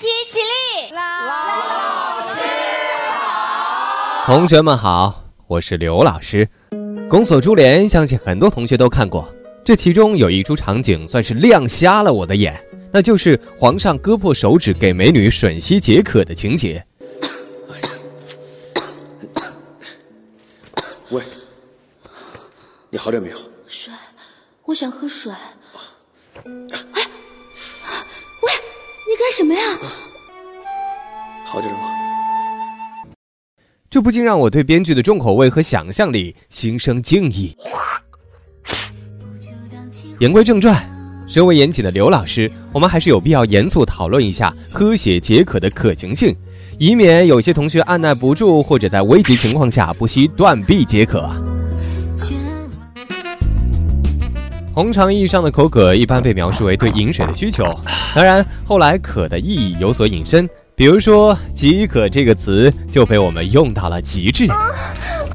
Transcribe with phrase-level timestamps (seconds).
[0.00, 0.90] 体起立。
[0.94, 1.02] 老
[2.32, 2.40] 师
[4.24, 6.48] 好，同学们好，我是刘老师。
[7.06, 9.30] 宫锁珠帘，相信很多同学都看过。
[9.62, 12.58] 这其中有一出场景算是亮瞎了我的眼，
[12.90, 16.82] 那就是皇上割破手指给美女吮吸解渴的情节。
[21.10, 21.22] 喂，
[22.88, 23.36] 你好点没有？
[23.68, 23.92] 水，
[24.64, 25.30] 我想喝水。
[29.20, 29.60] 干什么呀？
[31.44, 31.84] 好点了吗？
[33.90, 37.54] 这不禁让我对编剧的重口味和想象力心生敬意。
[40.20, 40.82] 言归正传，
[41.28, 46.34] 身为严谨的刘老师，我们还是有必要严肃讨论一下喝血解渴的可行性，
[46.78, 51.28] 以免有些同学按耐不住，或者在危急情况下不惜断臂解渴。
[54.72, 57.64] 通常意义上的口渴，一般被描述为对饮水的需求。
[58.14, 64.46] 当然，后来“渴”的意义有所引申，比如说“饥渴”这个词就被我们用到了极致。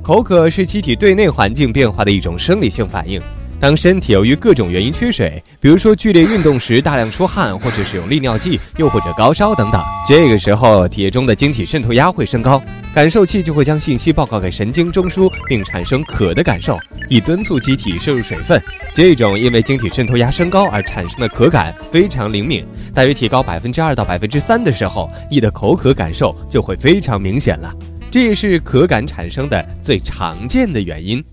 [0.02, 3.22] 口渴是机体对内环境变化的一种生理性反应。
[3.60, 12.62] 当身体由于各种原因缺水，比如说剧烈运动时大量出汗，或者使用利尿剂，又或者高烧等等，这个时候体液中的晶体渗透压会升高，
[12.94, 16.78] 感受器就会将信息报告给神经中枢，并产生渴的感受，
[17.10, 18.62] 以敦促机体摄入水分。
[18.94, 27.74] 这种因为晶体渗透压升高而产生的渴感非常灵敏，大约提高百分之二到百分之三的时候，你的口渴感受就会非常明显了。
[28.12, 31.24] 这也是渴感产生的最常见的原因。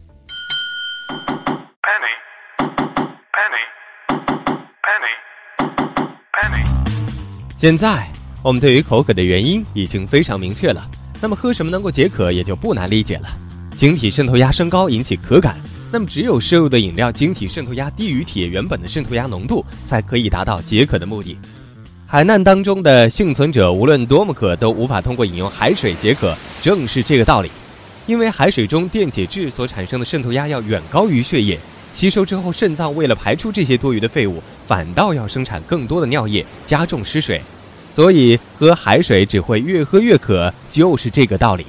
[7.63, 8.11] 现在
[8.43, 10.85] 我们对于口渴的原因已经非常明确了，
[11.21, 13.29] 那么喝什么能够解渴也就不难理解了。
[13.77, 15.57] 晶体渗透压升高引起渴感，
[15.93, 21.39] 那么只有摄入的饮料晶体渗透压低于体液原本的渗透压浓度，才可以达到解渴的目的。
[22.05, 27.51] 海难当中的幸存者无论多么渴都无法通过饮用海水解渴，正是这个道理。
[28.09, 31.57] 因为海水中电解质所产生的渗透压要远高于血液，
[31.95, 37.41] 吸收之后肾脏为了排出这些多余的废物，反倒要生产更多的尿液，加重失水。
[37.95, 41.67] 所以喝海水只会越喝越渴，就是这个道理。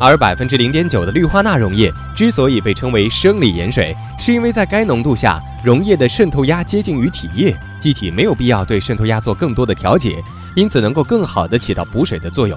[0.00, 10.22] 而百分之零点九的氯化钠溶液之所以被称为生理盐水，是因为在该浓度下，溶液的渗透压接近于体液，机体没有必要对渗透压做更多的调节，
[10.54, 12.56] 因此能够更好的起到补水的作用。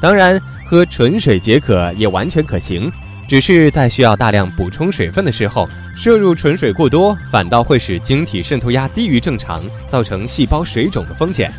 [0.00, 2.92] 当然，喝纯水解渴也完全可行。
[3.32, 5.66] 只是在需要大量补充水分的时候，
[5.96, 11.50] 摄入纯水过多，反倒会使晶体渗透压低于正常，造成细胞水肿的风险。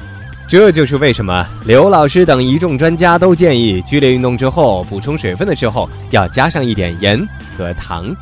[0.47, 7.19] 这就是为什么刘老师等一众专家都建议，剧烈运动之后补充水分的时候，要加上一点盐
[7.57, 8.16] 和糖。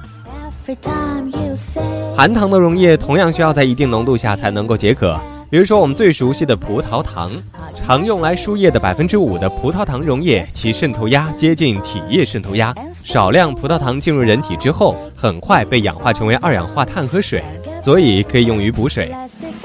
[2.16, 5.19] 含糖的溶液同样需要在一定浓度下才能够解渴。
[5.51, 7.29] 比如说，我们最熟悉的葡萄糖，
[7.75, 12.73] 常用来输液的百分之五的葡萄糖溶液，其渗透压接近体液渗透压。
[13.03, 17.44] 少量葡萄糖进入人体之后，很快被氧化成为二氧化碳和水，
[17.84, 19.13] 所以可以用于补水。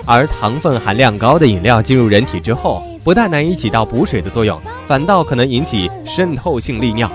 [0.04, 7.08] 而糖分含量高的饮料进入人体之后，不但难以起到补水的作用，反倒可能引起渗透性利尿。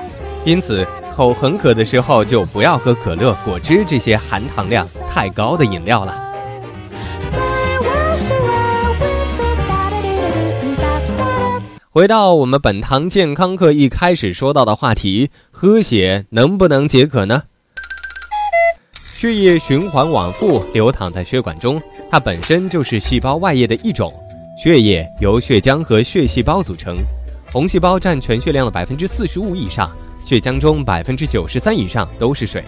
[0.45, 6.30] 因此，口很渴的时候就不要喝可乐、果汁这些含糖量太高的饮料了。
[11.93, 17.43] 回到我们本堂健康课一开始说到的话题，喝血能不能解渴呢？
[19.03, 24.09] 血液循环往复，流淌在血管中，它本身就是细胞外液的一种。
[24.63, 26.95] 血液由血浆和血细胞组成，
[27.51, 29.91] 红细胞占全血量的百分之四十五以上，
[30.25, 32.63] 血浆中百分之九十三以上都是水。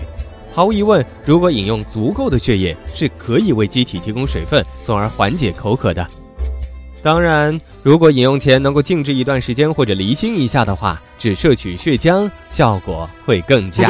[0.54, 6.06] 毫无疑问，如果饮用足够的血液，是可以为机体提供水分，从而缓解口渴的。
[7.04, 13.90] 当然，如果饮用前能够静置一段时间或者离心一下的话，只摄取血浆效果会更佳。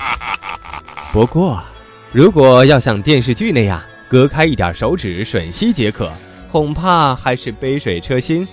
[1.12, 1.62] 不过，
[2.10, 3.78] 如果要像电视剧那样
[4.08, 6.10] 隔开一点手指吮吸解渴，
[6.50, 8.48] 恐怕还是杯水车薪。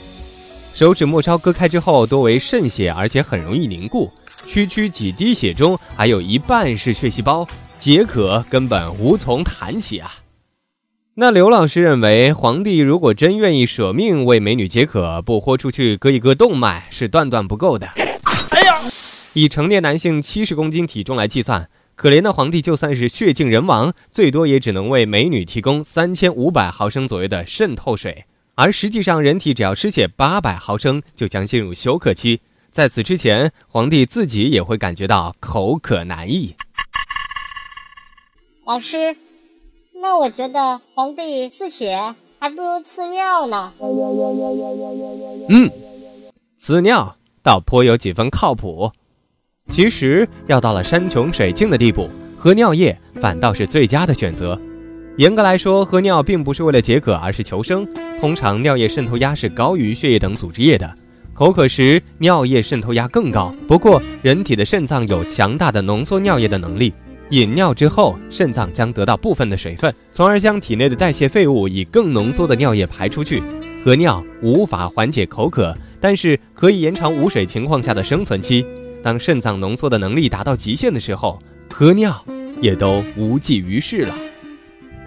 [0.73, 4.11] 手指末梢割开之后多为渗血，而且很容易凝固，
[4.45, 7.47] 区区几滴血中还有一半是血细胞，
[7.79, 10.13] 解渴根本无从谈起啊。
[11.19, 17.87] 那刘老师认为，皇帝如果真愿意舍命为美女解渴，不豁出去割一割动脉是断断不够的。
[17.87, 18.03] 哎
[18.61, 18.71] 呀，
[19.33, 28.25] 以成年男性七十公斤体重来计算，可怜的皇帝就算是血尽人亡，最多也只能为美女提供三千五百毫升左右的渗透水。
[28.53, 32.41] 而实际上，人体只要失血八百毫升，就将进入休克期。
[32.71, 36.55] 在此之前，皇帝自己也会感觉到口渴难抑。
[38.67, 39.17] 老师。
[40.01, 41.99] 那我觉得皇帝刺血
[42.39, 43.73] 还不如吃尿呢。
[45.49, 45.69] 嗯，
[46.59, 48.91] 呲尿倒颇有几分靠谱。
[49.69, 52.07] 其实要到了山穷水尽的地步，
[52.37, 54.59] 喝尿液反倒是最佳的选择。
[55.17, 57.85] 严格来说，喝尿并不是为了解渴，而是求生。
[58.19, 60.93] 通常尿液渗透压是高于血液等组织液的，
[61.33, 63.53] 口渴时尿液渗透压更高。
[63.67, 66.93] 不过，人体的肾脏有强大的浓缩尿液的能力。
[67.31, 73.43] 饮尿之后，肾脏将得到部分的水分，从而将体内的代谢废物以更浓缩的尿液排出去。
[73.83, 78.65] 喝尿无法缓解口渴，但是可以延长无水情况下的生存期。
[79.03, 81.41] 当肾脏浓缩的能力达到极限的时候，
[81.71, 82.21] 喝尿
[82.61, 84.15] 也都无济于事了。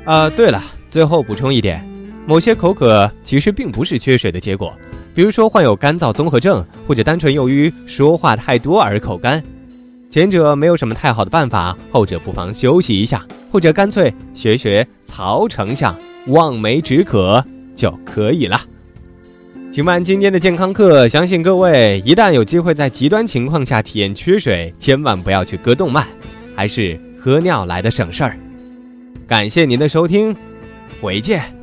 [0.05, 1.87] 啊，对了，最后补充一点，
[2.27, 4.75] 某些口渴其实并不是缺水的结果，
[5.15, 9.43] 比如说患有干燥综合症，或者单纯由于说话太多而口干。
[10.11, 15.97] 前者没有什么太好的办法，后者不妨休息一下，或者干脆学学曹丞相
[16.27, 17.43] 望梅止渴
[17.77, 18.61] 就可以了。
[19.73, 26.05] 听完今天的健康课，相信各位一旦有机会在极端情况下体验缺水，千万不要去割动脉，
[26.57, 28.37] 还是喝尿来的省事儿。
[29.29, 30.35] 感谢您的收听，
[31.01, 31.60] 回见。